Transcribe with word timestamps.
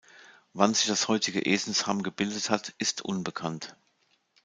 Wann 0.53 0.73
sich 0.73 0.87
das 0.87 1.07
heutige 1.09 1.45
Esenshamm 1.45 2.01
gebildet 2.01 2.49
hat, 2.49 2.73
ist 2.79 3.03
unbekannt. 3.03 3.75